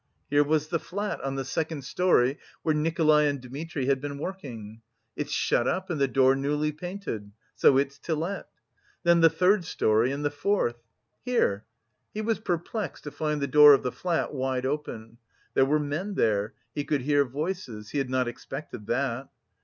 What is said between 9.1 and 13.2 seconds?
the third storey and the fourth. "Here!" He was perplexed to